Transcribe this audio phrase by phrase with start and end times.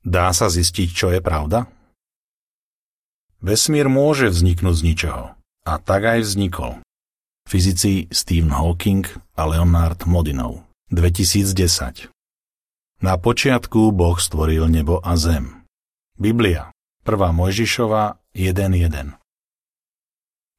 [0.00, 1.68] Dá sa zistiť, čo je pravda?
[3.44, 5.24] Vesmír môže vzniknúť z ničoho.
[5.68, 6.80] A tak aj vznikol.
[7.44, 9.04] Fyzici Stephen Hawking
[9.36, 12.08] a Leonard Modinov 2010
[13.04, 15.64] Na počiatku Boh stvoril nebo a zem.
[16.16, 16.72] Biblia
[17.04, 17.16] 1.
[17.16, 19.20] Mojžišova 1.1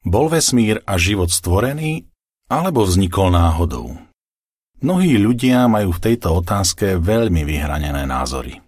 [0.02, 2.06] Bol vesmír a život stvorený,
[2.50, 3.94] alebo vznikol náhodou?
[4.82, 8.58] Mnohí ľudia majú v tejto otázke veľmi vyhranené názory.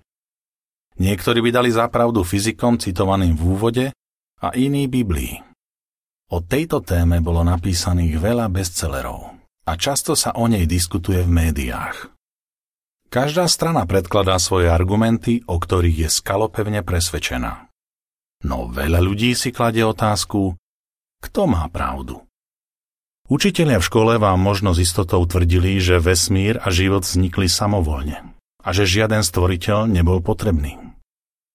[0.95, 3.87] Niektorí by dali zapravdu fyzikom citovaným v úvode
[4.39, 5.43] a iní Biblii.
[6.31, 9.35] O tejto téme bolo napísaných veľa bestsellerov
[9.65, 12.15] a často sa o nej diskutuje v médiách.
[13.11, 17.71] Každá strana predkladá svoje argumenty, o ktorých je skalopevne presvedčená.
[18.45, 20.59] No veľa ľudí si kladie otázku,
[21.23, 22.21] kto má pravdu.
[23.25, 28.69] Učitelia v škole vám možno s istotou tvrdili, že vesmír a život vznikli samovolne a
[28.77, 30.84] že žiaden stvoriteľ nebol potrebný.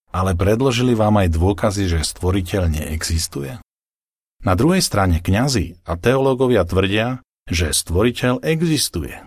[0.10, 3.62] Ale predložili vám aj dôkazy, že stvoriteľ neexistuje?
[4.42, 9.22] Na druhej strane kňazi a teológovia tvrdia, že stvoriteľ existuje.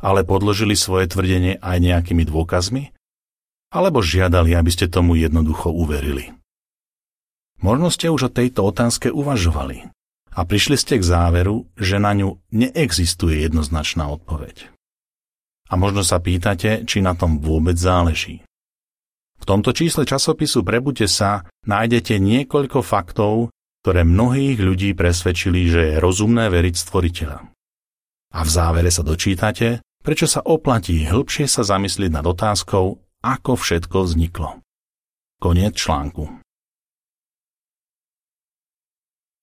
[0.00, 2.94] Ale podložili svoje tvrdenie aj nejakými dôkazmi?
[3.74, 6.30] Alebo žiadali, aby ste tomu jednoducho uverili?
[7.64, 9.88] Možno ste už o tejto otázke uvažovali
[10.34, 14.68] a prišli ste k záveru, že na ňu neexistuje jednoznačná odpoveď.
[15.70, 18.44] A možno sa pýtate, či na tom vôbec záleží.
[19.40, 23.54] V tomto čísle časopisu Prebute sa nájdete niekoľko faktov,
[23.84, 27.38] ktoré mnohých ľudí presvedčili, že je rozumné veriť stvoriteľa.
[28.34, 33.96] A v závere sa dočítate, prečo sa oplatí hĺbšie sa zamyslieť nad otázkou, ako všetko
[34.04, 34.50] vzniklo.
[35.40, 36.43] Koniec článku.